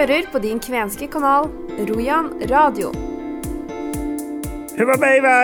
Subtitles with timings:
[0.00, 1.50] hører på din kvenske kanal
[1.84, 2.88] Rojan radio.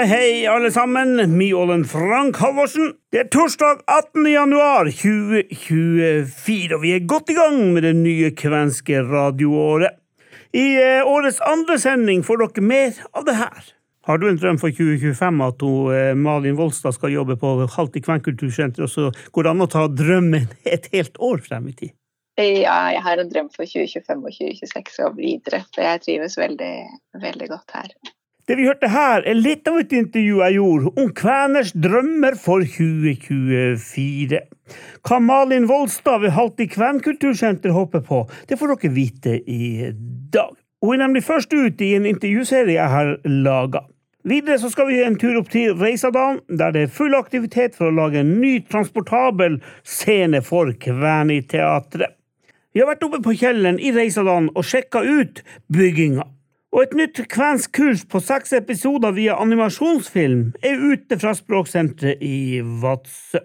[0.08, 2.94] Hei alle sammen, Mjålen Frank Halvorsen.
[3.12, 4.24] Det er torsdag 18.
[4.32, 9.98] januar 2024, og vi er godt i gang med det nye kvenske radioåret.
[10.56, 13.68] I eh, årets andre sending får dere mer av det her.
[14.08, 18.00] Har du en drøm for 2025 at hun, eh, Malin Volstad skal jobbe på Halti
[18.00, 20.48] kvenkultursenter, og så går det an å ta drømmen
[20.78, 21.96] et helt år frem i tid?
[22.36, 26.74] Ja, jeg har en drøm for 2025 og 2026 og videre, for jeg trives veldig,
[27.22, 27.88] veldig godt her.
[28.46, 32.62] Det vi hørte her, er litt av et intervju jeg gjorde om kveners drømmer for
[32.62, 34.42] 2024.
[35.08, 39.90] Hva Malin Volstad ved Halti kvenkultursenter håper på, det får dere vite i
[40.30, 40.52] dag.
[40.84, 43.82] Hun er nemlig først ut i en intervjuserie jeg har laga.
[44.26, 47.88] Videre så skal vi en tur opp til Reisadalen, der det er full aktivitet for
[47.88, 52.15] å lage en ny transportabel scene for Kvæniteatret.
[52.76, 55.38] Vi har vært oppe på kjelleren i Reisadalen og sjekka ut
[55.72, 56.26] bygginga.
[56.76, 62.58] Og et nytt kvensk kurs på seks episoder via animasjonsfilm er ute fra Språksenteret i
[62.82, 63.40] Vadsø.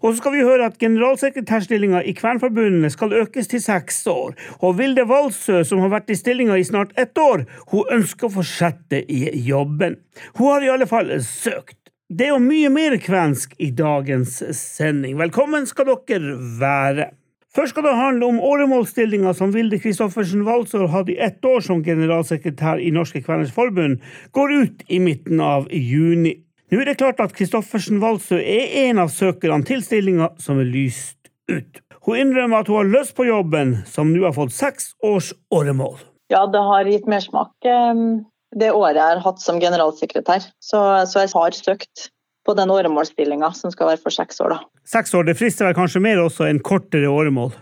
[0.00, 4.74] Og så skal vi høre at generalsekretærstillinga i Kvernforbundet skal økes til seks år, og
[4.80, 9.04] Vilde Valsø, som har vært i stillinga i snart ett år, hun ønsker å fortsette
[9.06, 10.00] i jobben.
[10.40, 11.78] Hun har i alle fall søkt.
[12.10, 15.14] Det er jo mye mer kvensk i dagens sending.
[15.22, 17.08] Velkommen skal dere være.
[17.56, 21.80] Først skal det handle om åremålsstillinga som Vilde Kristoffersen Walsår hadde i ett år som
[21.84, 24.02] generalsekretær i Norske Kveners Forbund,
[24.36, 26.34] går ut i midten av juni.
[26.68, 30.68] Nå er det klart at Kristoffersen Walsø er en av søkerne til stillinga som er
[30.68, 31.80] lyst ut.
[32.04, 35.96] Hun innrømmer at hun har lyst på jobben, som nå har fått seks års åremål.
[36.28, 38.04] Ja, det har gitt mersmak eh,
[38.52, 40.44] det året jeg har hatt som generalsekretær.
[40.60, 42.10] Så, så jeg har søkt
[42.46, 44.54] på den åremålsstillinga som skal være for seks år.
[44.54, 44.58] Da.
[44.86, 47.54] Seks år, det frister vel kanskje mer også enn kortere åremål?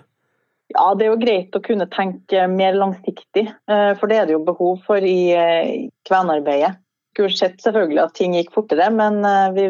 [0.74, 4.36] Ja, det er jo greit å kunne tenke mer langsiktig, eh, for det er det
[4.36, 6.74] jo behov for i eh, kvenarbeidet.
[7.14, 9.66] Skulle sett selvfølgelig at ting gikk fortere, men eh, vi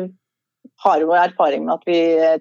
[0.84, 1.99] har jo erfaring med at vi,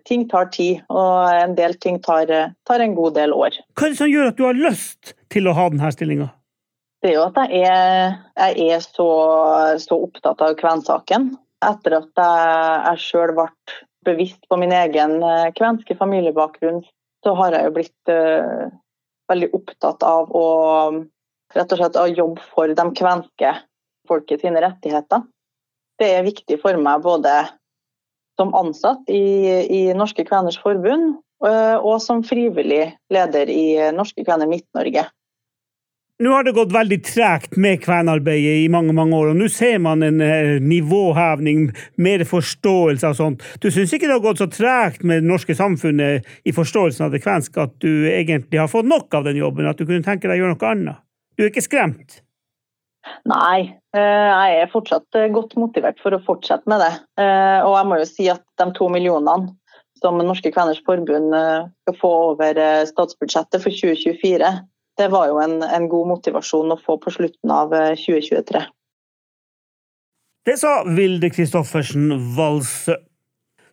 [0.07, 2.29] ting tar tid, og en del ting tar,
[2.67, 3.57] tar, en god del år.
[3.75, 6.31] Hva er det som gjør at du har lyst til å ha denne stillinga?
[7.03, 8.13] Det er jo at jeg er,
[8.55, 9.07] jeg er så,
[9.83, 11.33] så, opptatt av kvensaken
[11.65, 13.49] etter at jeg sjøl ble
[14.03, 16.83] bevisst på min egen eh, kvenske familiebakgrunn,
[17.23, 18.67] så har jeg jo blitt uh,
[19.31, 20.47] veldig opptatt av å
[21.53, 23.53] rett og slett å jobbe for de kvenske
[24.09, 25.23] folket sine rettigheter.
[26.01, 27.31] Det er viktig for meg både
[28.35, 29.23] som ansatt i,
[29.63, 35.05] i Norske Kveners Forbund uh, og som frivillig leder i Norske Kvener Midt-Norge.
[36.23, 39.81] Nå har det gått veldig tregt med kvenarbeidet i mange mange år, og nå ser
[39.83, 41.65] man en eh, nivåhevning,
[41.99, 43.43] mer forståelse og sånt.
[43.59, 47.15] Du syns ikke det har gått så tregt med det norske samfunnet i forståelsen av
[47.15, 50.29] det kvenske at du egentlig har fått nok av den jobben, at du kunne tenke
[50.29, 51.03] deg å gjøre noe annet?
[51.35, 52.21] Du er ikke skremt?
[53.27, 56.93] Nei, eh, jeg er fortsatt eh, godt motivert for å fortsette med det.
[57.67, 59.57] Og jeg må jo si at de to millionene
[59.99, 64.59] som Norske Kveners Forbund skal få over statsbudsjettet for 2024,
[64.97, 68.61] det var jo en, en, god motivasjon å få på slutten av 2023.
[68.61, 68.69] Eh,
[70.45, 72.97] det sa Vilde Kristoffersen Walsø.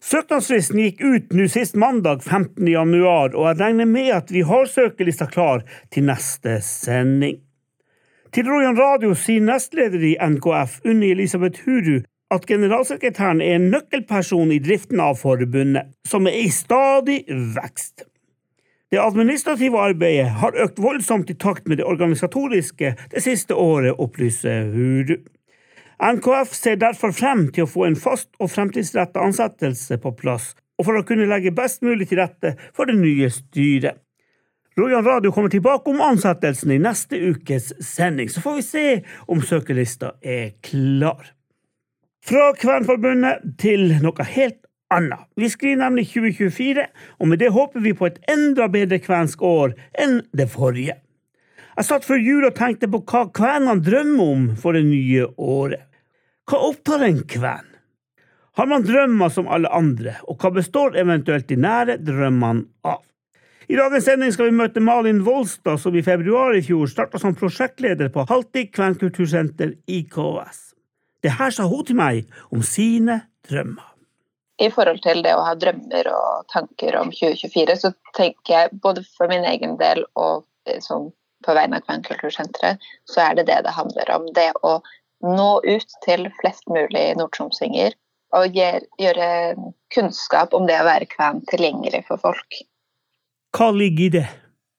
[0.00, 2.64] Søknadsfristen gikk ut nå sist mandag 15.
[2.70, 7.42] januar, og jeg regner med at vi har søkelista klar til neste sending.
[8.32, 11.98] Til Rojan Radio sier nestleder i NKF, Unni Elisabeth Huru,
[12.30, 18.06] at generalsekretæren er en nøkkelperson i driften av forbundet, som er i stadig vekst.
[18.90, 24.72] Det administrative arbeidet har økt voldsomt i takt med det organisatoriske det siste året, opplyser
[24.72, 25.20] Huru.
[26.00, 30.88] NKF ser derfor frem til å få en fast og fremtidsrettet ansettelse på plass, og
[30.88, 34.00] for å kunne legge best mulig til rette for det nye styret.
[34.80, 38.86] Rojan Radio kommer tilbake om ansettelsen i neste ukes sending, så får vi se
[39.30, 41.30] om søkerlista er klar.
[42.26, 45.26] Fra Kvernforbundet til noe helt annet.
[45.36, 46.86] Vi skriver nemlig 2024,
[47.18, 50.98] og med det håper vi på et enda bedre kvensk år enn det forrige.
[51.76, 55.86] Jeg satt før jul og tenkte på hva kvenene drømmer om for det nye året.
[56.50, 57.68] Hva opptar en kven?
[58.58, 63.04] Har man drømmer som alle andre, og hva består eventuelt de nære drømmene av?
[63.70, 67.36] I dagens sending skal vi møte Malin Volstad, som i februar i fjor starta som
[67.38, 70.58] prosjektleder på Haltik kvenkultursenter IKS.
[71.22, 73.89] Det her sa hun til meg om sine drømmer
[74.60, 79.04] i forhold til det å ha drømmer og tanker om 2024, så tenker jeg både
[79.16, 80.44] for min egen del og
[80.84, 81.08] sånn
[81.44, 84.26] på vegne av Kvenkultursenteret, så er det det det handler om.
[84.36, 84.76] Det å
[85.24, 87.96] nå ut til flest mulig nordtromsinger
[88.36, 89.30] og gjøre
[89.94, 92.60] kunnskap om det å være kven tilgjengelig for folk.
[93.56, 94.28] Hva ligger i det?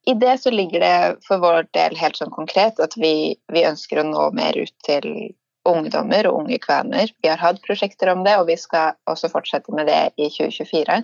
[0.10, 4.02] I det så ligger det for vår del helt sånn konkret at vi, vi ønsker
[4.02, 5.34] å nå mer ut til
[5.70, 7.12] ungdommer og unge kvener.
[7.22, 11.02] Vi har hatt prosjekter om det, og vi skal også fortsette med det i 2024.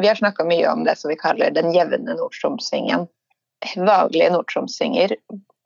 [0.00, 3.08] Vi har snakka mye om det som vi kaller den jevne nordtromsingen.
[3.76, 5.16] Vanlige nordtromsinger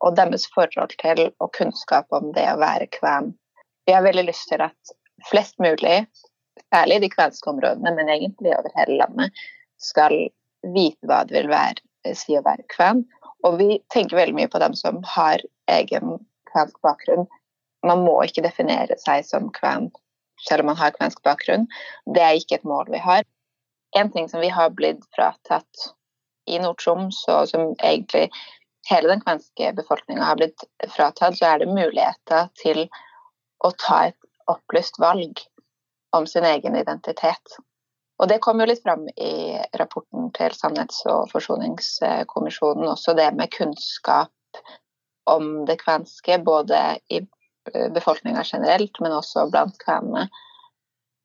[0.03, 3.31] og deres forhold til og kunnskap om det å være kven.
[3.85, 4.95] Vi har veldig lyst til at
[5.29, 6.03] flest mulig,
[6.73, 9.45] særlig i de kvenske områdene, men egentlig over hele landet,
[9.81, 10.13] skal
[10.75, 11.79] vite hva det vil være,
[12.17, 13.03] si å være kven.
[13.45, 16.17] Og vi tenker veldig mye på dem som har egen
[16.51, 17.27] kvensk bakgrunn,
[17.87, 19.91] man må ikke definere seg som kven
[20.47, 21.67] selv om man har kvensk bakgrunn.
[22.15, 23.23] Det er ikke et mål vi har.
[23.95, 25.89] En ting som vi har blitt fratatt
[26.51, 28.27] i Nord-Troms, og som egentlig
[28.89, 32.85] hele den kvenske befolkninga har blitt fratatt, så er det muligheter til
[33.65, 34.19] å ta et
[34.51, 35.41] opplyst valg
[36.15, 37.57] om sin egen identitet.
[38.21, 43.51] Og det kom jo litt fram i rapporten til Sannhets- og forsoningskommisjonen også, det med
[43.51, 44.61] kunnskap
[45.27, 47.25] om det kvenske, både i
[47.73, 50.27] befolkninga generelt, men også blant kvenene,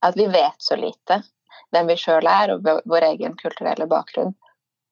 [0.07, 1.21] at vi vet så lite.
[1.71, 4.33] Hvem vi sjøl er, og vår egen kulturelle bakgrunn.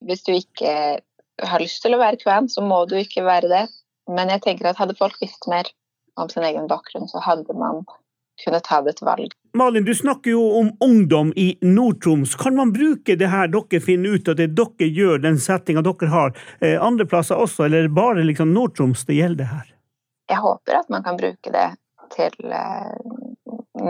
[0.07, 0.73] Hvis du ikke
[1.43, 3.65] har lyst til å være kven, så må du ikke være det.
[4.11, 5.69] Men jeg tenker at hadde folk visst mer
[6.19, 7.85] om sin egen bakgrunn, så hadde man
[8.45, 9.33] kunnet ta et valg.
[9.59, 12.37] Malin, du snakker jo om ungdom i Nord-Troms.
[12.39, 16.11] Kan man bruke det her dere finner ut av det dere gjør, den settinga dere
[16.13, 19.67] har, eh, andre plasser også, eller er bare liksom Nord-Troms det gjelder her?
[20.29, 21.69] Jeg håper at man kan bruke det
[22.15, 22.93] til eh,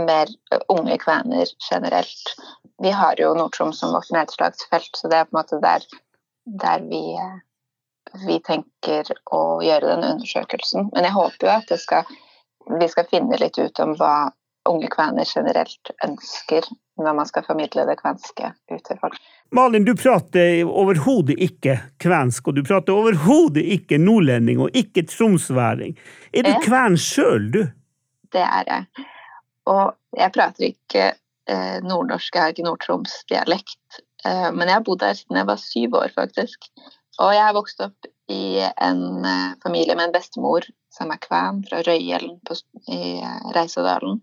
[0.06, 0.30] mer
[0.68, 2.34] unge kvener generelt.
[2.82, 5.84] Vi har jo Nord-Troms som vårt nedslagsfelt, så det er på en måte der,
[6.62, 7.38] der vi, eh,
[8.26, 10.90] vi, tenker å gjøre den undersøkelsen.
[10.94, 12.18] Men jeg håper jo at skal,
[12.78, 14.30] vi skal finne litt ut om hva
[14.70, 16.66] unge kvener generelt ønsker
[16.98, 19.18] når man skal formidle det kvenske ut til folk.
[19.54, 25.94] Malin, du prater overhodet ikke kvensk, og du prater overhodet ikke nordlending og ikke tromsværing.
[26.32, 27.62] Er du kven sjøl, du?
[28.34, 29.06] Det er jeg.
[29.70, 34.02] Og jeg prater ikke eh, nordnorsk, jeg har ikke nord-Troms-dialekt.
[34.26, 36.70] Eh, men jeg har bodd her siden jeg var syv år, faktisk.
[37.18, 41.62] Og jeg har vokst opp i en eh, familie med en bestemor som er kven,
[41.68, 42.38] fra Røyhjellen
[42.92, 44.20] i eh, Reisadalen.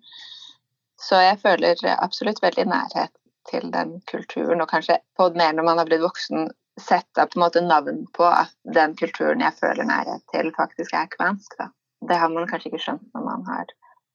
[1.01, 3.12] Så jeg føler absolutt veldig nærhet
[3.50, 6.50] til den kulturen, og kanskje på mer når man har blitt voksen,
[6.81, 11.07] sette på en måte navn på at den kulturen jeg føler nærhet til, faktisk er
[11.13, 11.56] kvensk.
[11.59, 11.69] Da.
[12.09, 13.71] Det har man kanskje ikke skjønt når man har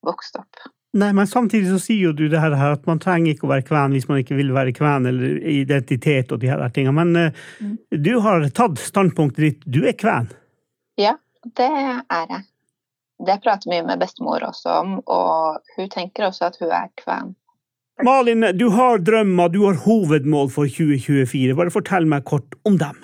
[0.06, 0.68] vokst opp.
[1.00, 3.66] Nei, men samtidig så sier jo du det her at man trenger ikke å være
[3.68, 7.04] kven hvis man ikke vil være kven, eller identitet og de her tingene.
[7.04, 7.76] Men uh, mm.
[8.02, 9.68] du har tatt standpunktet ditt.
[9.70, 10.32] Du er kven.
[10.98, 11.14] Ja,
[11.46, 12.42] det er jeg.
[13.26, 17.34] Det prater mye med bestemor også om, og hun tenker også at hun er kven.
[18.04, 21.56] Malin, du har drømmer, du har hovedmål for 2024.
[21.58, 22.96] Bare fortell meg kort om dem.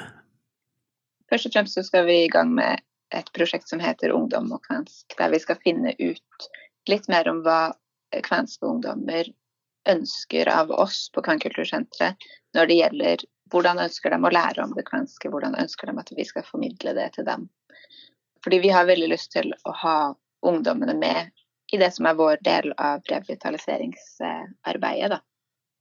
[1.28, 2.80] Først og fremst så skal vi i gang med
[3.14, 6.48] et prosjekt som heter Ungdom og kvensk, der vi skal finne ut
[6.88, 7.74] litt mer om hva
[8.24, 9.28] kvenske ungdommer
[9.90, 14.86] ønsker av oss på Kvenkultursenteret når det gjelder hvordan ønsker de å lære om det
[14.88, 17.46] kvenske, hvordan ønsker de at vi skal formidle det til dem.
[18.46, 20.14] Fordi vi har veldig lyst til å ha
[20.46, 21.34] ungdommene med
[21.74, 25.18] i det som er vår del av revitaliseringsarbeidet.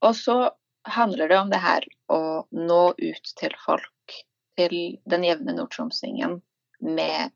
[0.01, 0.49] Og så
[0.89, 4.13] handler det om det her å nå ut til folk,
[4.57, 6.41] til den jevne nordtromsingen,
[6.81, 7.29] med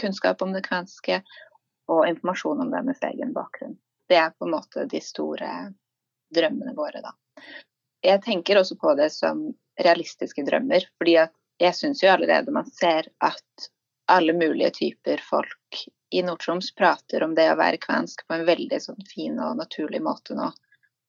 [0.00, 1.20] kunnskap om det kvenske
[1.92, 3.76] og informasjon om deres egen bakgrunn.
[4.08, 5.76] Det er på en måte de store
[6.32, 7.12] drømmene våre, da.
[8.00, 9.52] Jeg tenker også på det som
[9.84, 11.20] realistiske drømmer, fordi
[11.60, 13.68] jeg syns jo allerede man ser at
[14.10, 18.80] alle mulige typer folk i Nord-Troms prater om det å være kvensk på en veldig
[18.84, 20.50] sånn fin og naturlig måte nå.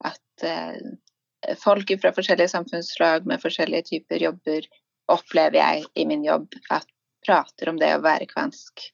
[0.08, 4.68] At eh, folk fra forskjellige samfunnslag med forskjellige typer jobber,
[5.12, 6.88] opplever jeg i min jobb at
[7.26, 8.86] prater om det å være kvensk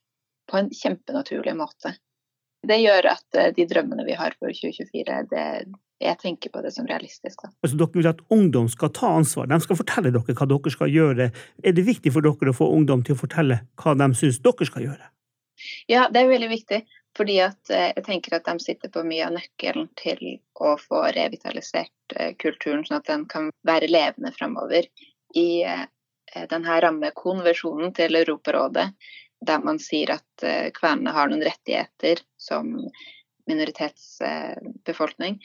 [0.49, 1.93] på en kjempenaturlig måte.
[2.65, 5.45] Det gjør at eh, de drømmene vi har for 2024, det,
[5.99, 7.41] jeg tenker på det som realistisk.
[7.43, 7.51] Da.
[7.63, 10.93] Altså, dere vil at ungdom skal ta ansvar, de skal fortelle dere hva dere skal
[10.93, 11.29] gjøre.
[11.63, 14.69] Er det viktig for dere å få ungdom til å fortelle hva de syns dere
[14.69, 15.11] skal gjøre?
[15.91, 16.79] Ja, det er veldig viktig.
[17.17, 21.01] Fordi at eh, jeg tenker at de sitter på mye av nøkkelen til å få
[21.15, 24.87] revitalisert eh, kulturen, sånn at den kan være levende framover.
[25.35, 25.85] I eh,
[26.51, 28.87] denne rammekonversjonen til Europarådet,
[29.39, 30.43] der man sier at
[30.75, 32.73] kvenene har noen rettigheter som
[33.47, 35.39] minoritetsbefolkning,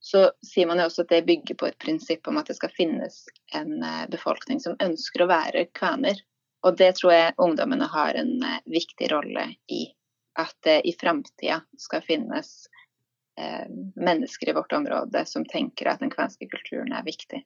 [0.00, 2.72] så sier man jo også at det bygger på et prinsipp om at det skal
[2.72, 3.22] finnes
[3.56, 6.22] en eh, befolkning som ønsker å være kvener.
[6.64, 9.84] Og det tror jeg ungdommene har en eh, viktig rolle i.
[10.40, 12.52] At det i framtida skal finnes
[13.40, 13.68] eh,
[14.00, 17.44] mennesker i vårt område som tenker at den kvenske kulturen er viktig.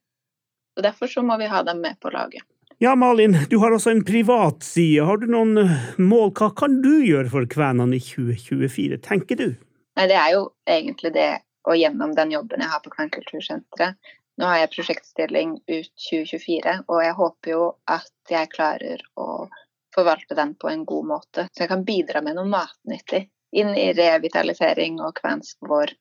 [0.79, 2.47] Og Derfor så må vi ha dem med på laget.
[2.83, 5.05] Ja, Malin, du har også en privat side.
[5.07, 6.33] Har du noen eh, mål?
[6.39, 9.49] Hva kan du gjøre for kvenene i 2024, tenker du?
[9.95, 11.29] Nei, det er jo egentlig det,
[11.65, 13.99] og gjennom den jobben jeg har på Kvernkultursenteret.
[14.41, 19.47] Nå har jeg prosjektstilling ut 2024, og jeg håper jo at jeg klarer å
[19.95, 21.47] forvalte den på en god måte.
[21.53, 25.95] Så jeg kan bidra med noe matnyttig inn i revitalisering og kvensk vår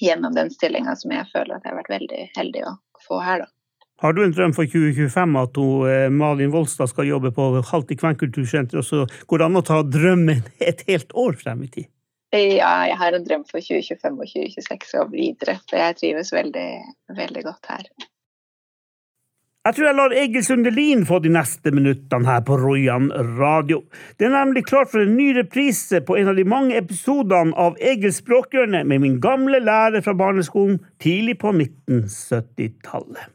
[0.00, 3.44] gjennom den stillinga som jeg føler at jeg har vært veldig heldig å få her,
[3.44, 3.52] da.
[4.02, 7.94] Har du en drøm for 2025 at hun, eh, Malin Volstad skal jobbe på Halti
[7.94, 11.90] kvenkultursenter, og så går det an å ta drømmen et helt år frem i tid?
[12.32, 16.68] Ja, jeg har en drøm for 2025 og 2026 og videre, for jeg trives veldig,
[17.18, 17.84] veldig godt her.
[19.62, 23.82] Jeg tror jeg lar Egil Sundelin få de neste minuttene her på Rojan radio.
[24.18, 27.76] Det er nemlig klart for en ny reprise på en av de mange episodene av
[27.78, 33.28] Egils språkhjørne med min gamle lærer fra barneskolen tidlig på 1970-tallet.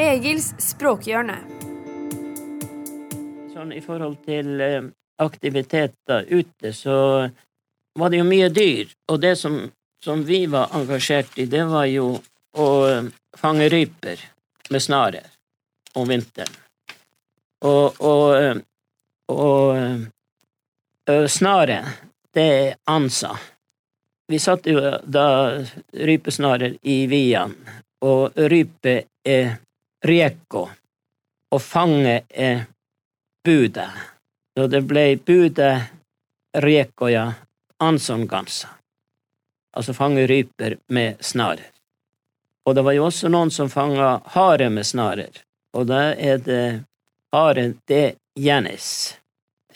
[0.00, 1.36] Egils språkhjørne.
[3.52, 4.86] Sånn i forhold til eh,
[5.16, 7.28] aktiviteter ute, så
[7.96, 8.90] var det jo mye dyr.
[9.12, 9.58] Og det som,
[10.04, 12.16] som vi var engasjert i, det var jo
[12.56, 14.20] å eh, fange ryper
[14.70, 15.26] med snarer
[15.96, 16.52] om vinteren.
[17.64, 18.56] Og, og, eh,
[19.32, 20.06] og,
[21.08, 22.00] og snaret,
[22.36, 23.32] det er ansa.
[24.28, 25.28] Vi satte jo da
[25.94, 27.54] rypesnarer i vian,
[28.02, 29.52] og rype er
[30.06, 30.66] rieko,
[31.54, 32.66] og fange er
[34.56, 35.82] Så det ble budet
[36.56, 37.34] riekoja,
[37.78, 38.68] ansongansa.
[39.76, 41.68] Altså fange ryper med snarer.
[42.64, 45.42] Og det var jo også noen som fanga hare med snarer,
[45.76, 46.64] og da er det
[47.36, 48.00] hare de
[48.40, 48.88] Janis.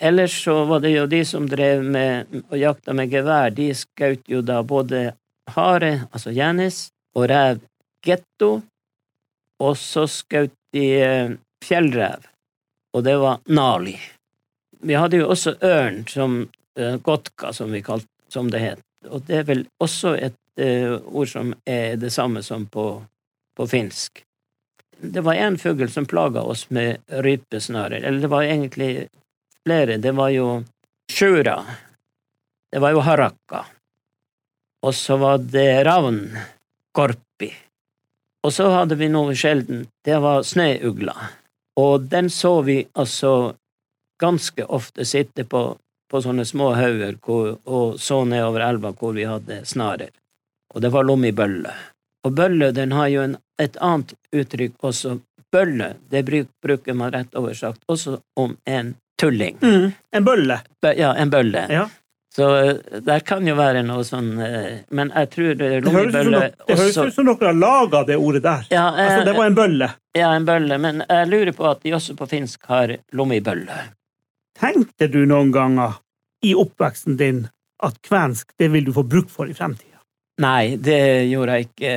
[0.01, 4.25] Ellers så var det jo de som drev med og jakta med gevær, de skjøt
[4.33, 5.11] jo da både
[5.55, 7.61] hare, altså Janis, og rev
[8.07, 8.63] getto,
[9.61, 12.25] og så skjøt de eh, fjellrev,
[12.97, 13.99] og det var nali.
[14.81, 16.41] Vi hadde jo også ørn, som
[16.81, 21.29] uh, gotka, som, kalt, som det het, og det er vel også et uh, ord
[21.29, 22.87] som er det samme som på,
[23.57, 24.23] på finsk.
[25.01, 28.93] Det var én fugl som plaga oss med rypesnarer, eller det var egentlig
[29.65, 29.97] flere.
[29.97, 30.49] Det var jo
[31.13, 31.59] sjura,
[32.73, 33.65] det var jo harakka,
[34.85, 36.23] og så var det ravn,
[36.97, 37.53] korpi,
[38.45, 41.17] og så hadde vi noe sjelden, det var snøugla.
[41.81, 43.53] Og den så vi altså
[44.21, 45.63] ganske ofte sitte på,
[46.11, 50.13] på sånne små hauger og så nedover elva hvor vi hadde snarer.
[50.75, 51.73] Og det var lommibølle.
[52.27, 55.19] Og bølle den har jo en, et annet uttrykk også.
[55.51, 59.57] Bølle det bruker man rett oversagt også om en tulling.
[59.63, 60.61] Mm, en bølle.
[60.97, 61.65] Ja, en bølle.
[61.73, 61.89] Ja.
[62.35, 67.15] Så eh, der kan jo være noe sånn eh, Men jeg tror Det høres ut
[67.17, 68.69] som dere har laga det ordet der.
[68.71, 69.89] Ja, eh, altså, det var en bølle.
[70.15, 70.79] Ja, en bølle.
[70.79, 73.81] Men jeg lurer på at de også på finsk har lommibølle.
[74.61, 75.99] Tenkte du noen ganger
[76.45, 77.47] i oppveksten din
[77.85, 80.03] at kvensk det vil du få bruk for i fremtida?
[80.41, 81.95] Nei, det gjorde jeg ikke.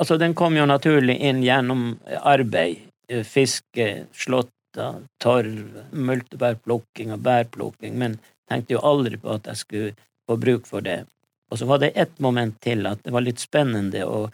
[0.00, 2.84] Altså, den kom jo naturlig inn gjennom arbeid.
[3.24, 7.96] Fiske, slåtter, torv, multebærplukking og bærplukking.
[8.00, 8.16] Men
[8.48, 9.92] Tenkte jo aldri på at jeg skulle
[10.26, 11.04] få bruk for det.
[11.50, 14.26] Og så var det ett moment til, at det var litt spennende å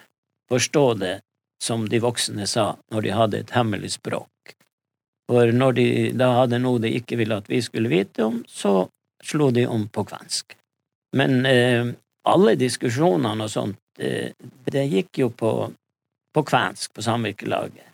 [0.52, 1.14] forstå det
[1.62, 4.56] som de voksne sa når de hadde et hemmelig språk.
[5.32, 5.86] For når de
[6.18, 8.82] da hadde noe de ikke ville at vi skulle vite om, så
[9.24, 10.56] slo de om på kvensk.
[11.16, 11.92] Men eh,
[12.28, 14.34] alle diskusjonene og sånt, eh,
[14.68, 15.52] det gikk jo på,
[16.34, 17.88] på kvensk på samvirkelaget.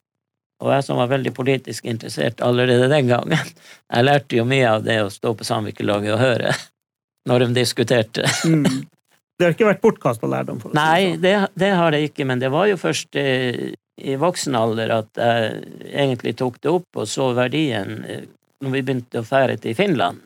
[0.59, 3.55] Og jeg som var veldig politisk interessert allerede den gangen,
[3.95, 6.55] jeg lærte jo mye av det å stå på samvirkelaget og høre
[7.31, 8.27] når de diskuterte.
[8.49, 8.67] Mm.
[9.39, 10.57] Det har ikke vært bortkasta lærdom?
[10.59, 10.75] for oss?
[10.75, 11.21] Nei, sånn.
[11.23, 13.69] det, det, har det ikke, men det var jo først eh,
[13.99, 15.57] i voksen alder at jeg
[16.05, 18.29] egentlig tok det opp og så verdien eh,
[18.63, 20.23] når vi begynte å fære til Finland.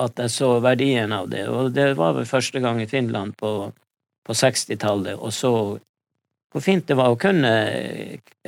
[0.00, 1.44] At jeg så verdien av det.
[1.48, 3.50] Og det var vel første gang i Finland på,
[4.26, 5.52] på 60-tallet, og så
[6.54, 7.50] hvor fint det var å kunne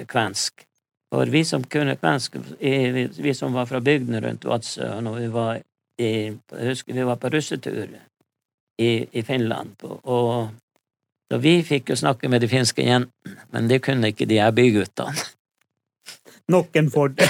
[0.06, 0.62] kvensk.
[1.10, 5.58] For vi som kunne kvensk, vi som var fra bygdene rundt Vadsø, når vi var
[5.98, 7.96] i, jeg husker vi var på russetur
[8.78, 9.74] i, i Finland,
[10.04, 10.52] og
[11.30, 14.54] så vi fikk jo snakke med de finske jentene, men det kunne ikke de her
[14.54, 15.26] byguttene.
[16.52, 17.28] Nok en fordel.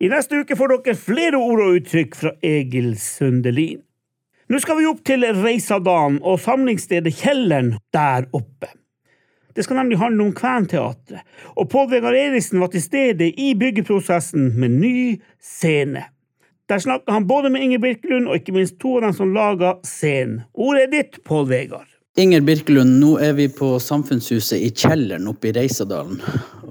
[0.00, 3.82] I neste uke får dere flere ord og uttrykk fra Egil Sundelin.
[4.50, 8.70] Nå skal vi opp til Reisadalen og samlingsstedet Kjelleren der oppe.
[9.54, 11.20] Det skal nemlig handle om Kventeatret,
[11.58, 14.96] og Pål Vegard Eriksen var til stede i byggeprosessen med ny
[15.42, 16.06] scene.
[16.70, 19.72] Der snakka han både med Inger Birkelund og ikke minst to av dem som laga
[19.82, 20.44] scenen.
[20.54, 21.88] Ordet er ditt, Pål Vegard.
[22.20, 26.20] Inger Birkelund, nå er vi på Samfunnshuset i kjelleren oppe i Reisadalen.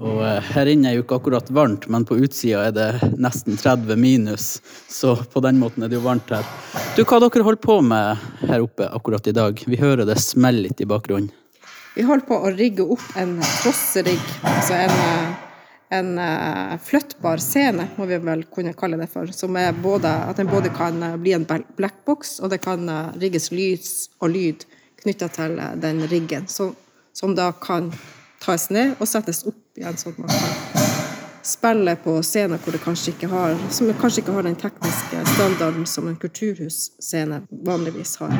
[0.00, 3.60] Og eh, her inne er jo ikke akkurat varmt, men på utsida er det nesten
[3.60, 4.48] 30 minus.
[4.88, 6.48] Så på den måten er det jo varmt her.
[6.96, 9.60] Du, Hva dere holder på med her oppe akkurat i dag?
[9.60, 11.28] Vi hører det smeller litt i bakgrunnen.
[11.92, 14.98] Vi holder på å rigge opp en trosserigg, altså en,
[15.90, 19.30] en uh, flyttbar scene, må vi vel kunne kalle det for.
[19.34, 23.50] Som er både, at den både kan bli en blackbox, og det kan uh, rigges
[23.50, 24.66] lys og lyd
[25.02, 26.74] knytta til eh, den riggen, Som,
[27.12, 27.92] som da kan
[28.40, 30.86] tas ned og settes opp igjen, sånn at man kan
[31.44, 35.86] spille på scener hvor det kanskje ikke har, som kanskje ikke har den tekniske standarden
[35.88, 38.34] som en kulturhusscene vanligvis har.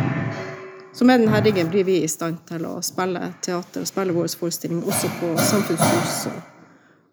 [0.93, 4.29] Så med denne riggen blir vi i stand til å spille teater og spille våre
[4.41, 6.41] forestilling også på samfunnshus og,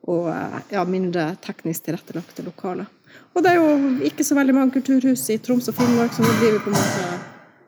[0.07, 2.87] og eh, ja, mindre teknisk tilrettelagte lokaler.
[3.35, 6.31] Og det er jo ikke så veldig mange kulturhus i Troms og Finnmark, så nå
[6.39, 7.17] blir vi på en måte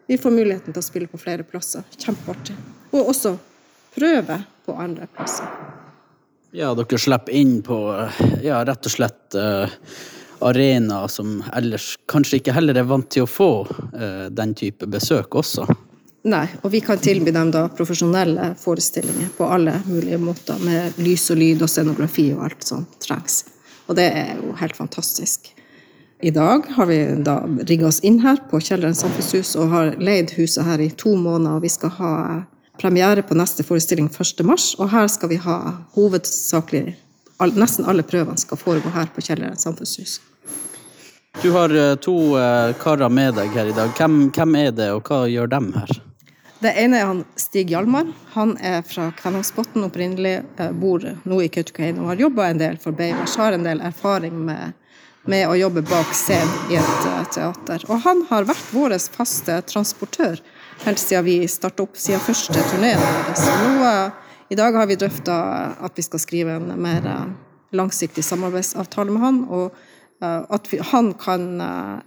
[0.10, 1.84] vi får muligheten til å spille på flere plasser.
[2.01, 2.55] Kjempeartig.
[2.98, 3.36] Og også
[3.93, 5.46] prøve på andre plasser.
[6.58, 7.77] Ja, dere slipper inn på
[8.41, 9.69] ja, rett og slett uh,
[10.50, 15.38] arenaer som ellers kanskje ikke heller er vant til å få uh, den type besøk
[15.43, 15.67] også.
[16.28, 21.30] Nei, og vi kan tilby dem da profesjonelle forestillinger på alle mulige måter, med lys
[21.32, 23.46] og lyd og scenografi og alt som trengs.
[23.88, 25.54] Og det er jo helt fantastisk.
[26.20, 27.38] I dag har vi da
[27.70, 31.56] rigga oss inn her på Kjelleren samfunnshus og har leid huset her i to måneder.
[31.56, 32.14] og Vi skal ha
[32.82, 34.44] premiere på neste forestilling 1.
[34.44, 35.60] mars, og her skal vi ha
[35.96, 36.98] hovedsakelig
[37.40, 40.18] Nesten alle prøvene skal foregå her på Kjelleren samfunnshus.
[41.40, 43.94] Du har eh, to eh, karer med deg her i dag.
[43.96, 46.09] Hvem, hvem er det, og hva gjør dem her?
[46.60, 48.10] Det ene er han Stig Hjalmar.
[48.34, 52.78] Han er fra Kvænangsbotn opprinnelig, eh, bor nå i Kautokeino og har jobba en del
[52.78, 53.38] for Beivers.
[53.39, 54.74] Har en del erfaring med
[55.30, 57.84] med å jobbe bak scenen i et uh, teater.
[57.92, 60.39] Og han har vært vår faste transportør
[60.86, 63.34] helt siden vi starta opp, siden første turneen vår.
[63.84, 65.36] Uh, i dag har vi drøfta
[65.86, 67.06] at vi skal skrive en mer
[67.75, 69.44] langsiktig samarbeidsavtale med han.
[69.50, 69.75] og
[70.19, 71.43] at vi, han kan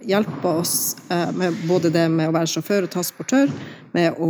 [0.05, 0.95] hjelpe oss
[1.33, 3.49] med både det med å være sjåfør og transportør,
[3.95, 4.29] med å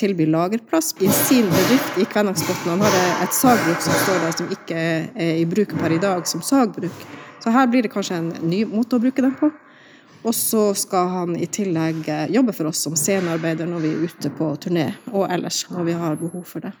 [0.00, 2.70] tilby lagerplass i sin bedrift i Kvænangsbotn.
[2.72, 6.24] Han har et sagbruk som står der som ikke er i bruk per i dag
[6.28, 7.04] som sagbruk.
[7.44, 9.52] Så her blir det kanskje en ny måte å bruke den på.
[10.22, 14.02] Og så skal han i tillegg eh, jobbe for oss som scenearbeider når vi er
[14.04, 16.74] ute på turné, og ellers når vi har behov for det.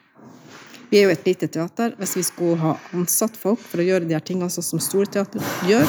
[0.90, 1.92] Vi er jo et lite teater.
[2.00, 5.44] Hvis vi skulle ha ansatt folk for å gjøre de her tingene sånn som Storteater
[5.68, 5.86] gjør,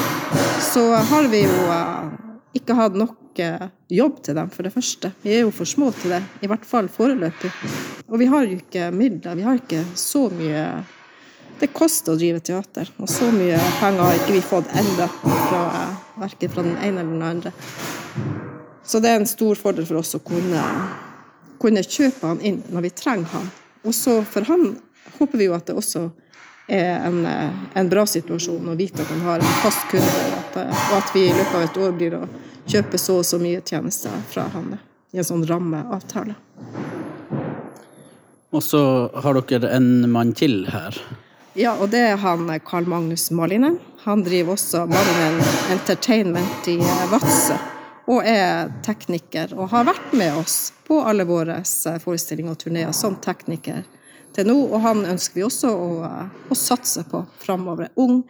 [0.62, 2.12] så har vi jo eh,
[2.60, 5.10] ikke hatt nok eh, jobb til dem, for det første.
[5.24, 7.50] Vi er jo for små til det, i hvert fall foreløpig.
[8.12, 9.40] Og vi har jo ikke midler.
[9.40, 10.66] Vi har ikke så mye
[11.62, 15.08] det koster å drive teater, og så mye penger har ikke vi fått ennå,
[16.18, 17.52] verken fra den ene eller den andre.
[18.86, 20.62] Så det er en stor fordel for oss å kunne,
[21.62, 23.50] kunne kjøpe han inn når vi trenger han.
[23.86, 24.72] Og så for han
[25.18, 26.08] håper vi jo at det også
[26.72, 27.26] er en,
[27.74, 31.12] en bra situasjon å vite at han har en fast kunde, og at, og at
[31.14, 32.22] vi i løpet av et år blir å
[32.70, 34.76] kjøpe så og så mye tjenester fra han
[35.12, 36.36] i en sånn rammeavtale.
[38.52, 38.82] Og så
[39.24, 40.96] har dere en mann til her.
[41.56, 43.78] Ja, og det er han Carl Magnus Malinen.
[44.04, 45.40] Han driver også Malinen
[45.72, 46.78] Entertainment i
[47.12, 47.56] Vadsø.
[48.12, 51.60] Og er tekniker, og har vært med oss på alle våre
[52.02, 53.84] forestillinger og turneer som tekniker
[54.36, 54.56] til nå.
[54.70, 55.90] Og han ønsker vi også å,
[56.48, 57.92] å satse på framover.
[58.00, 58.22] Ung,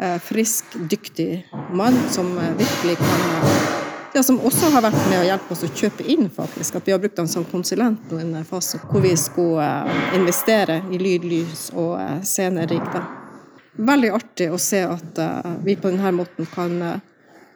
[0.00, 1.44] eh, frisk, dyktig
[1.76, 3.76] mann som virkelig kan
[4.14, 6.78] ja, som også har vært med å hjelpe oss å kjøpe inn, faktisk.
[6.78, 10.80] At vi har brukt han som konsulent i en fase hvor vi skulle eh, investere
[10.90, 12.96] i lyd, lys og eh, scenerigg.
[13.78, 16.80] Veldig artig å se at eh, vi på denne måten kan,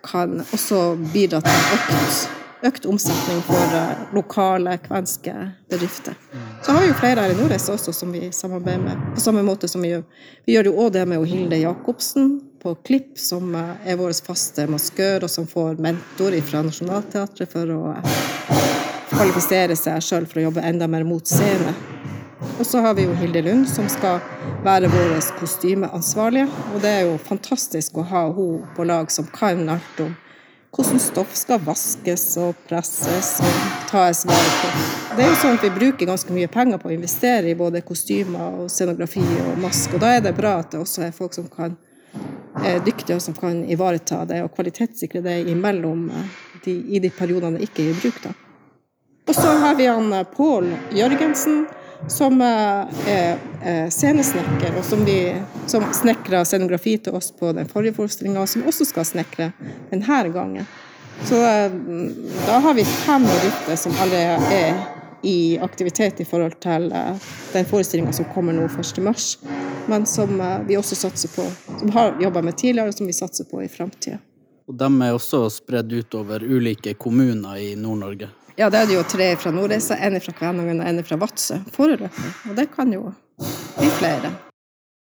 [0.06, 0.84] kan også
[1.14, 2.28] bidra til økt,
[2.62, 5.34] økt omsetning for lokale kvenske
[5.70, 6.14] bedrifter.
[6.62, 9.42] Så har vi jo flere her i Nordreisa også som vi samarbeider med, på samme
[9.42, 10.04] måte som vi gjør.
[10.46, 14.68] Vi gjør jo òg det med Hilde Jacobsen på Klipp, som eh, er vår faste
[14.70, 18.68] maskør, og som får mentor fra Nationaltheatret for å eh,
[19.10, 21.74] kvalifisere seg sjøl for å jobbe enda mer mot scene.
[22.58, 24.20] Og så har vi jo Hilde Lund, som skal
[24.62, 26.46] være vår kostymeansvarlige.
[26.74, 30.14] Og det er jo fantastisk å ha henne på lag som kan alt om
[30.72, 34.70] hvordan stoff skal vaskes og presses og tas vare på.
[35.16, 37.82] Det er jo sånn at Vi bruker ganske mye penger på å investere i både
[37.84, 41.36] kostymer og scenografi og mask, og da er det bra at det også er folk
[41.36, 41.76] som kan
[42.62, 47.10] er dyktige og som kan ivareta det og kvalitetssikre det imellom eh, de, i de
[47.10, 48.18] periodene det ikke er i bruk.
[48.24, 48.32] Da.
[49.28, 51.64] Og så har vi han eh, Pål Jørgensen,
[52.08, 53.02] som eh,
[53.62, 55.18] er scenesnekker, og som, vi,
[55.70, 59.52] som snekra scenografi til oss på den forrige forestillinga, og som også skal snekre
[59.90, 60.66] denne gangen.
[61.22, 61.38] Så
[62.46, 64.80] da har vi fem bedrifter som allerede er
[65.22, 67.16] i aktivitet i forhold til eh,
[67.52, 69.46] den forestillinga som kommer nå 1.3,
[69.86, 71.46] men som eh, vi også satser på,
[71.78, 74.18] som har jobba med tidligere, og som vi satser på i framtida.
[74.70, 78.30] Og de er også spredd utover ulike kommuner i Nord-Norge.
[78.62, 81.56] Ja, det er det jo tre fra Nordreisa, en fra Kvænangen og en fra Vadsø
[81.74, 82.28] foreløpig.
[82.46, 83.08] Og det kan jo
[83.74, 84.28] bli flere.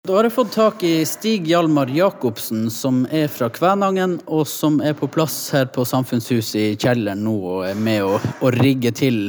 [0.05, 4.77] Da har jeg fått tak i Stig Hjalmar Jacobsen, som er fra Kvænangen, og som
[4.85, 8.93] er på plass her på Samfunnshuset i kjelleren nå og er med å, å rigge
[8.93, 9.25] til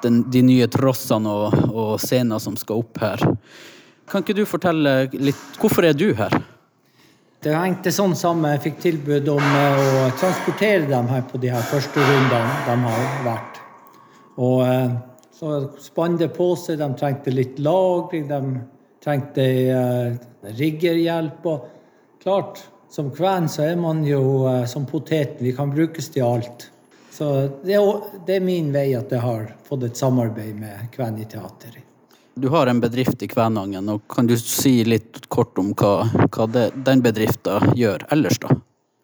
[0.00, 3.20] den, de nye trossene og, og scener som skal opp her.
[4.08, 6.40] Kan ikke du fortelle litt Hvorfor er du her?
[7.42, 8.52] Det hengte sånn sammen.
[8.54, 12.76] Jeg fikk tilbud om eh, å transportere dem her på de her første rundene de
[12.84, 13.58] har vært.
[14.38, 14.92] Og eh,
[15.34, 16.78] så spann det på seg.
[16.78, 18.62] De trengte litt lagring, de
[19.02, 20.14] trengte eh,
[20.54, 21.50] riggerhjelp.
[21.50, 22.62] Og klart,
[22.94, 24.22] som kven så er man jo
[24.70, 25.42] som poteten.
[25.42, 26.68] Vi kan brukes til alt.
[27.10, 27.32] Så
[27.66, 31.74] det er, min vei at jeg har fått et samarbeid med Kven i teater.
[32.34, 36.46] Du har en bedrift i Kvænangen, og kan du si litt kort om hva, hva
[36.48, 38.54] det, den bedriften gjør ellers, da?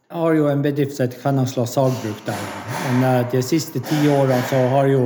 [0.08, 2.44] Jeg har jo en bedrift som heter Kvænangsla sagbruk der.
[2.86, 5.02] Men eh, de siste ti årene så har jo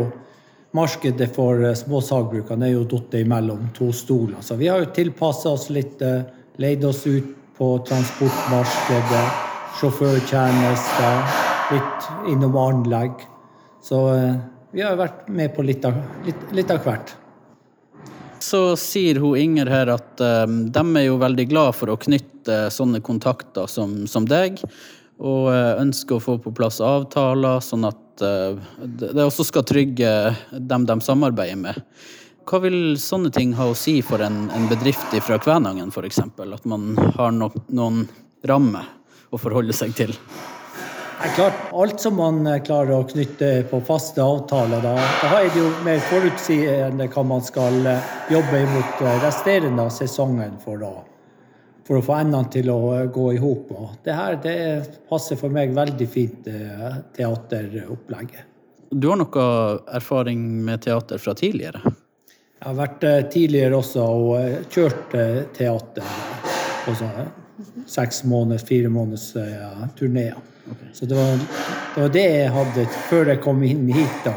[0.78, 4.38] markedet for eh, små sagbrukene er jo falt imellom to stoler.
[4.46, 6.22] Så vi har jo tilpassa oss litt, eh,
[6.62, 9.24] leid oss ut på transportmarkedet,
[9.80, 11.34] sjåførtjenester,
[11.74, 13.26] litt innom anlegg.
[13.82, 13.98] Så
[14.70, 17.16] vi har vært med på litt av, litt, litt av hvert
[18.42, 22.66] så sier hun Inger her at um, de er jo veldig glad for å knytte
[22.74, 24.58] sånne kontakter som, som deg,
[25.22, 30.10] og uh, ønsker å få på plass avtaler, sånn at uh, det også skal trygge
[30.52, 31.78] dem de samarbeider med.
[32.48, 36.24] Hva vil sånne ting ha å si for en, en bedrift fra Kvænangen f.eks.?
[36.26, 38.08] At man har no, noen
[38.48, 38.90] rammer
[39.30, 40.16] å forholde seg til?
[41.22, 45.60] Klart, Alt som man eh, klarer å knytte på faste avtaler, da, da er det
[45.60, 50.90] jo mer forutsigende hva man skal eh, jobbe imot eh, resterende av sesongen for, da,
[51.86, 52.78] for å få endene til å
[53.14, 53.70] gå i hop.
[54.04, 54.56] Det her det
[55.08, 56.48] passer for meg veldig fint,
[57.16, 58.48] teateropplegget.
[58.90, 59.44] Du har noe
[59.94, 61.80] erfaring med teater fra tidligere?
[61.86, 65.16] Jeg har vært tidligere også og kjørt
[65.56, 66.18] teater
[66.84, 66.98] på
[67.86, 69.32] seks måneders, fire måneders
[69.98, 70.40] turneer.
[70.70, 70.88] Okay.
[70.92, 71.38] Så det var,
[71.94, 74.20] det var, det jeg hadde før jeg kom inn hit.
[74.24, 74.34] da.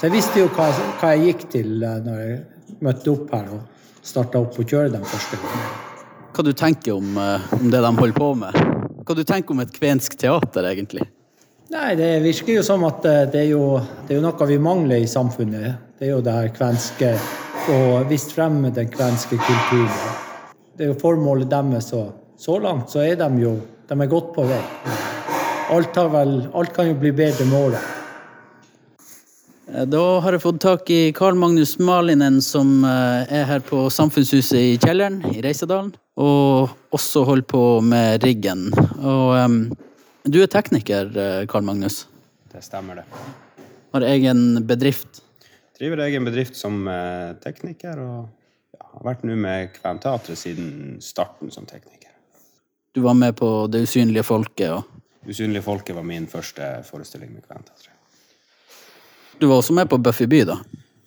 [0.00, 0.66] Så jeg visste jo hva,
[1.00, 4.94] hva jeg gikk til eh, når jeg møtte opp her og starta opp å kjøre
[4.94, 5.70] dem første gangen.
[6.34, 8.56] Hva du tenker om, eh, om det de holder på med?
[9.04, 11.06] Hva du tenker om et kvensk teater, egentlig?
[11.70, 14.58] Nei, Det virker jo som at eh, det er jo, det er jo noe vi
[14.58, 15.86] mangler i samfunnet.
[16.00, 17.14] Det er jo det her kvenske
[17.70, 20.14] Å vise frem den kvenske kulturen.
[20.74, 23.58] Det er jo formålet deres, og så langt så er de jo
[23.90, 24.62] de er godt på vei
[25.70, 27.96] alt, vel, alt kan jo bli bedre med året.
[29.70, 33.84] Eh, da har jeg fått tak i Karl Magnus Malinen, som eh, er her på
[33.92, 35.92] Samfunnshuset i Kjelleren i Reisadalen.
[36.20, 38.68] Og også holder på med riggen.
[38.98, 39.60] Og um,
[40.26, 42.02] du er tekniker, eh, Karl Magnus?
[42.50, 43.06] Det stemmer, det.
[43.94, 45.22] Har egen bedrift?
[45.78, 46.82] Driver egen bedrift som
[47.40, 51.99] tekniker, og ja, har vært nå med Kventeatret siden starten som tekniker.
[52.92, 54.70] Du var med på Det usynlige folket?
[54.70, 54.82] og
[55.26, 57.92] 'Usynlige folket' var min første forestilling med Kventeatret.
[59.38, 60.56] Du var også med på Buffy by, da?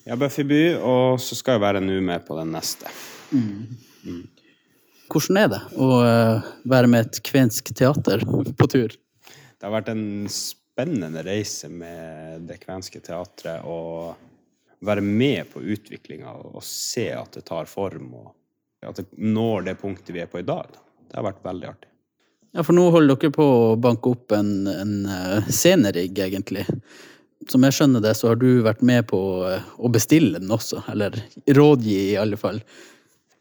[0.06, 2.86] Ja, Buffy by, og så skal jeg være nå med på den neste.
[3.32, 3.76] Mm.
[4.04, 4.28] Mm.
[5.10, 8.24] Hvordan er det å uh, være med et kvensk teater
[8.58, 8.94] på tur?
[9.28, 13.64] Det har vært en spennende reise med det kvenske teatret.
[13.64, 14.14] Og
[14.84, 18.32] være med på utviklinga og se at det tar form, og
[18.84, 20.74] at det når det punktet vi er på i dag.
[21.14, 21.88] Det har vært veldig artig.
[22.54, 26.64] Ja, for nå holder dere på å banke opp en, en eh, scenerigg, egentlig.
[27.50, 30.82] Som jeg skjønner det, så har du vært med på eh, å bestille den også.
[30.90, 32.58] Eller rådgi, i alle fall.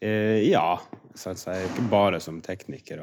[0.05, 0.77] Eh, ja.
[1.17, 3.01] Så jeg er ikke bare som tekniker.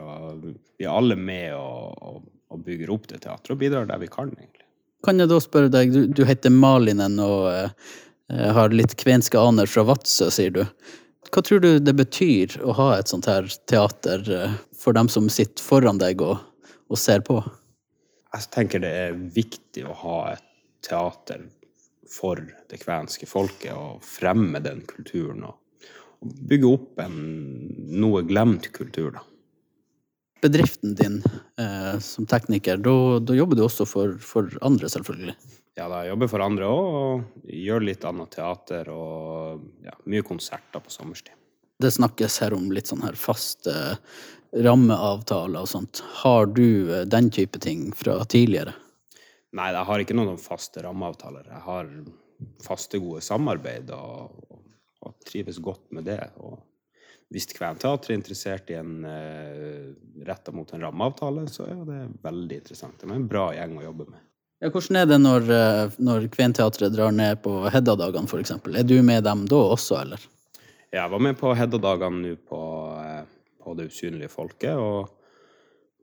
[0.78, 2.22] Vi er alle med og, og,
[2.54, 4.66] og bygger opp det teatret og bidrar der vi kan, egentlig.
[5.02, 7.74] Kan jeg da spørre deg, du, du heter Malinen og eh,
[8.54, 10.62] har litt kvenske aner fra Vadsø, sier du.
[11.28, 15.28] Hva tror du det betyr å ha et sånt her teater eh, for dem som
[15.30, 16.40] sitter foran deg og,
[16.88, 17.38] og ser på?
[18.30, 20.46] Jeg tenker det er viktig å ha et
[20.86, 21.44] teater
[22.10, 25.44] for det kvenske folket og fremme den kulturen.
[25.46, 25.88] Og,
[26.24, 27.18] og bygge opp en
[28.00, 29.26] noe glemt kultur, da.
[30.40, 31.18] Bedriften din
[31.60, 35.34] eh, som tekniker, da jobber du også for, for, andre, selvfølgelig?
[35.76, 39.29] Ja, da jeg jobber for andre òg, og gjør litt annet teater og
[39.84, 41.36] ja, mye konserter på sommerstid.
[41.80, 43.72] Det snakkes her om litt sånn her faste
[44.52, 46.02] rammeavtaler og sånt.
[46.22, 48.74] Har du eh, den type ting fra tidligere?
[49.56, 51.46] Nei, jeg har ikke noen faste rammeavtaler.
[51.48, 51.92] Jeg har
[52.64, 54.36] faste, gode samarbeid og,
[55.02, 56.20] og trives godt med det.
[56.38, 56.60] Og
[57.34, 59.90] hvis Kventeatret er interessert i en uh,
[60.26, 62.98] retta mot en rammeavtale, så er det veldig interessant.
[63.00, 64.24] Det er en bra gjeng å jobbe med.
[64.60, 68.58] Ja, hvordan er det når, eh, når Kventeatret drar ned på Hedda-dagene, f.eks.?
[68.76, 70.26] Er du med dem da også, eller?
[70.92, 72.60] Jeg var med på Hedda-dagene nå på,
[73.00, 73.22] eh,
[73.64, 75.08] på Det usynlige folket, og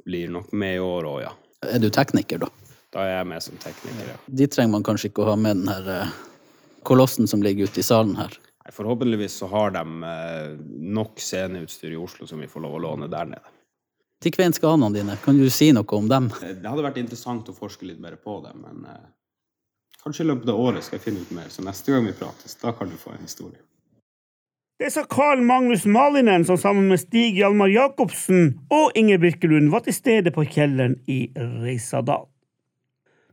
[0.05, 1.33] blir nok med i år òg, ja.
[1.69, 2.49] Er du tekniker, da?
[2.95, 4.17] Da er jeg med som tekniker, ja.
[4.25, 6.17] De trenger man kanskje ikke å ha med den her eh,
[6.81, 8.39] kolossen som ligger ute i salen her.
[8.73, 9.83] Forhåpentligvis så har de
[10.97, 13.56] nok sceneutstyr i Oslo som vi får lov å låne der nede.
[14.23, 16.31] De kvenske dine, kan du si noe om dem?
[16.41, 19.03] Det hadde vært interessant å forske litt mer på det, men eh,
[20.03, 21.49] kanskje i løpet av året skal jeg finne ut mer.
[21.53, 23.61] Så neste gang vi prates, da kan du få en historie.
[24.77, 29.85] Det sa Carl Magnus Malinen, som sammen med Stig Hjalmar Jacobsen og Inger Birkelund var
[29.85, 32.27] til stede på kjelleren i Reisadal.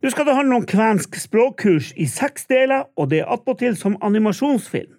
[0.05, 3.97] Nå skal det handle om kvensk språkkurs i seks deler, og det er attpåtil som
[4.05, 4.93] animasjonsfilm.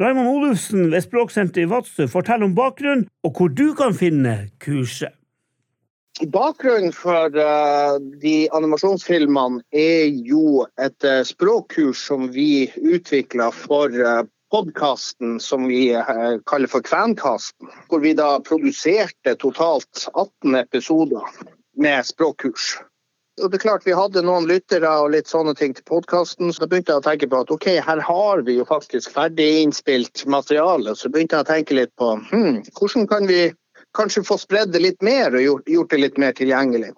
[0.00, 5.12] Raymond Olufsen ved Språksenteret i Vadsø forteller om bakgrunnen og hvor du kan finne kurset.
[6.32, 14.24] Bakgrunnen for uh, de animasjonsfilmene er jo et uh, språkkurs som vi utvikla for uh,
[14.52, 15.86] podkasten som vi
[16.48, 17.68] kaller for Kvenkasten.
[17.88, 21.24] Hvor vi da produserte totalt 18 episoder
[21.80, 22.74] med språkkurs.
[23.42, 26.62] Og det er klart Vi hadde noen lyttere og litt sånne ting til podkasten, så
[26.62, 30.24] da begynte jeg å tenke på at ok, her har vi jo faktisk ferdig innspilt
[30.30, 30.94] materiale.
[30.98, 33.48] Så begynte jeg å tenke litt på hmm, hvordan kan vi
[33.98, 36.92] kanskje få spredd det litt mer og gjort, gjort det litt mer tilgjengelig.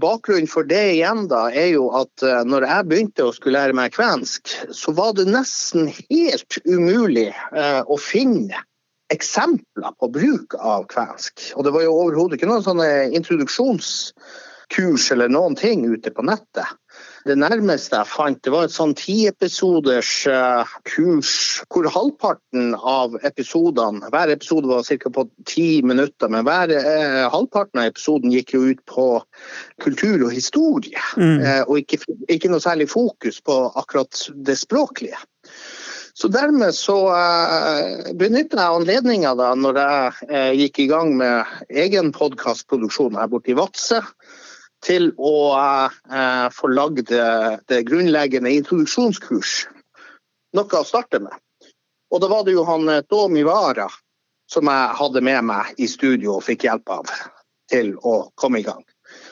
[0.00, 3.76] Bakgrunnen for det igjen da, er jo at uh, når jeg begynte å skulle lære
[3.76, 8.62] meg kvensk, så var det nesten helt umulig eh, å finne
[9.10, 11.42] eksempler på bruk av kvensk.
[11.58, 12.86] Og det var jo overhodet ikke noen sånne
[13.18, 13.90] introduksjons
[14.70, 16.68] kurs eller noen ting ute på nettet.
[17.28, 24.08] Det nærmeste jeg fant, det var et sånn tiepisoders uh, kurs hvor halvparten av episodene
[24.12, 25.12] Hver episode var ca.
[25.12, 29.06] på ti minutter, men hver eh, halvparten av episoden gikk jo ut på
[29.84, 31.02] kultur og historie.
[31.20, 31.44] Mm.
[31.44, 35.20] Eh, og ikke, ikke, noe særlig fokus på akkurat det språklige.
[36.20, 41.70] Så dermed så uh, benytter jeg anledninga da når jeg uh, gikk i gang med
[41.70, 44.02] egen podkastproduksjon her borte i Vadsø
[44.84, 49.64] til å eh, få lagd det, grunnleggende introduksjonskurs.
[50.56, 51.34] Noe å starte med.
[52.10, 53.88] Og da var det jo han eh, Domi Vara
[54.50, 57.10] som jeg hadde med meg i studio og fikk hjelp av
[57.70, 58.82] til å komme i gang.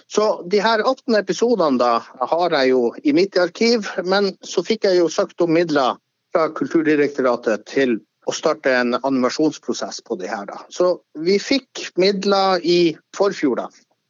[0.09, 1.99] Så de her 18 episodene da
[2.31, 5.99] har jeg jo i mitt arkiv, men så fikk jeg jo søkt om midler
[6.33, 10.47] fra Kulturdirektoratet til å starte en animasjonsprosess på de her.
[10.47, 10.61] da.
[10.69, 13.69] Så vi fikk midler i forfjor, da.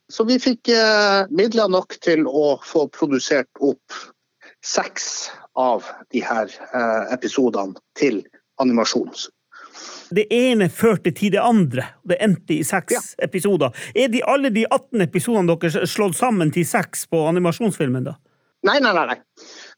[0.09, 3.97] Så vi fikk eh, midler nok til å få produsert opp
[4.65, 8.23] seks av de her eh, episodene til
[8.61, 9.11] animasjon.
[10.09, 13.03] Det ene førte til det andre, og det endte i seks ja.
[13.27, 13.75] episoder.
[13.93, 18.09] Er de, alle de 18 episodene deres slått sammen til seks på animasjonsfilmen?
[18.09, 18.17] da?
[18.65, 19.05] Nei, nei, nei.
[19.13, 19.19] nei.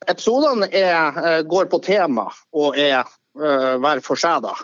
[0.09, 4.41] Episodene eh, går på tema og er hver for seg.
[4.43, 4.57] da.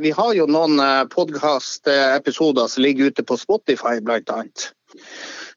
[0.00, 0.78] Vi har jo noen
[1.12, 4.70] podkast-episoder som ligger ute på Spotify, blant annet.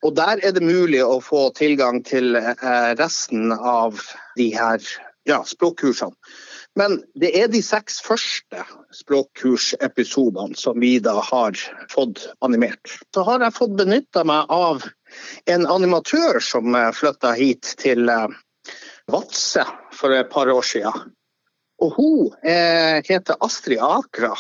[0.06, 4.00] Og Der er det mulig å få tilgang til eh, resten av
[4.38, 4.84] de her
[5.28, 6.16] ja, språkkursene.
[6.78, 8.62] Men det er de seks første
[8.94, 11.58] språkkursepisodene som vi da har
[11.90, 13.00] fått animert.
[13.16, 14.86] Så har jeg fått benytta meg av
[15.50, 18.28] en animatør som eh, flytta hit til eh,
[19.10, 21.14] Vadsø for et par år siden.
[21.82, 24.32] Og hun heter Astrid Akra.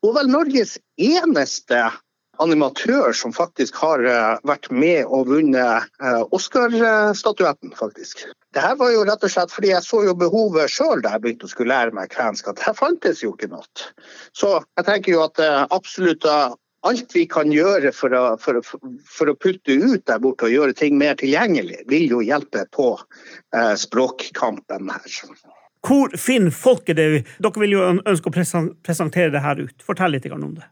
[0.00, 1.80] Hun er vel Norges eneste
[2.42, 8.26] animatør som faktisk har eh, vært med og vunnet eh, Oscar-statuetten, faktisk.
[8.56, 11.48] Det var jo rett og slett fordi jeg så jo behovet sjøl da jeg begynte
[11.48, 13.66] å skulle lære meg kvensk, at her fantes jo ikke noe.
[14.36, 16.24] Så jeg tenker jo at eh, absolutt
[16.86, 20.76] alt vi kan gjøre for å, for, for å, putte ut der borte og gjøre
[20.76, 25.18] ting mer tilgjengelig, vil jo hjelpe på eh, språkkampen her.
[25.86, 27.08] Hvor finner folket det?
[27.42, 29.76] Dere vil jo ønske å presentere det her ut.
[29.86, 30.66] Fortell litt om det.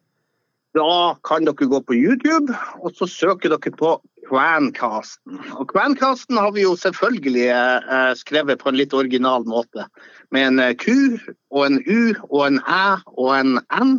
[0.75, 3.93] Da kan dere gå på YouTube, og så søker dere på
[4.27, 5.39] Kvancasten.
[5.61, 9.87] Og Kvancasten har vi jo selvfølgelig eh, skrevet på en litt original måte.
[10.35, 11.21] Med en eh, Q
[11.55, 13.95] og en U og en Æ og en N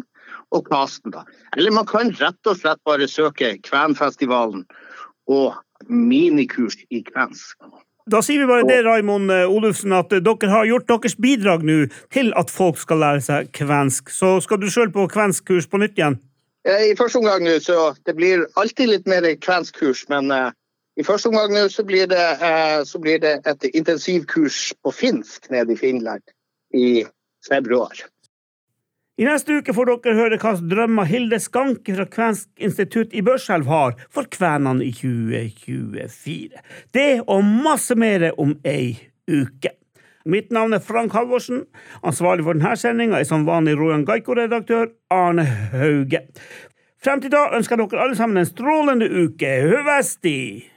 [0.52, 1.24] og casten, da.
[1.56, 4.68] Eller man kan rett og slett bare søke Kvenfestivalen
[5.32, 5.56] og
[5.88, 7.58] minikurs i kvensk.
[8.12, 11.86] Da sier vi bare det, Raimond eh, Olufsen, at dere har gjort deres bidrag nå
[12.14, 14.12] til at folk skal lære seg kvensk.
[14.14, 16.20] Så skal du sjøl på kvenskurs på nytt igjen?
[16.66, 20.50] Eh, I første omgang nå, så det blir alltid litt mer kvenskurs, men uh,
[20.98, 25.50] I første omgang nå så blir, det, eh, så blir det et intensivkurs på finsk
[25.54, 26.24] nede i Finland
[26.74, 27.06] i
[27.46, 28.06] februar.
[29.16, 33.70] I neste uke får dere høre hva drømmer Hilde Skanke fra Kvensk institutt i Børselv
[33.70, 36.64] har for kvenene i 2024.
[36.96, 38.96] Det og masse mer om ei
[39.30, 39.76] uke.
[40.26, 41.66] Mitt navn er Frank Halvorsen.
[42.02, 46.24] Ansvarlig for denne sendinga er som vanlig Rojan Gaiko-redaktør Arne Hauge.
[47.04, 49.52] Frem til da ønsker dere alle sammen en strålende uke.
[49.70, 50.75] Høvesti!